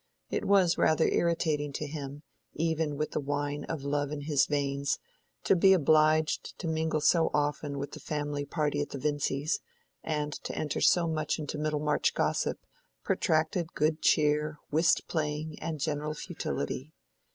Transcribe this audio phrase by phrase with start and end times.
[0.31, 2.23] It was rather irritating to him,
[2.55, 4.97] even with the wine of love in his veins,
[5.43, 9.59] to be obliged to mingle so often with the family party at the Vincys',
[10.03, 12.57] and to enter so much into Middlemarch gossip,
[13.03, 16.93] protracted good cheer, whist playing, and general futility.